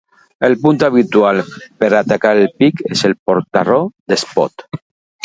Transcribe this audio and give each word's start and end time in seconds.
El 0.45 0.53
punt 0.61 0.79
habitual 0.85 1.41
per 1.83 1.89
atacar 1.97 2.31
el 2.39 2.49
pic 2.63 2.81
és 2.97 3.05
el 3.11 3.15
Portarró 3.31 3.77
d'Espot. 4.13 4.67